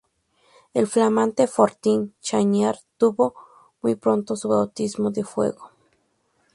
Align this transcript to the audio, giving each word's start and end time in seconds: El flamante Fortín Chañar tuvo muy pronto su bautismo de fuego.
El 0.73 0.87
flamante 0.87 1.45
Fortín 1.45 2.15
Chañar 2.21 2.79
tuvo 2.97 3.35
muy 3.83 3.93
pronto 3.93 4.35
su 4.35 4.49
bautismo 4.49 5.11
de 5.11 5.23
fuego. 5.23 5.69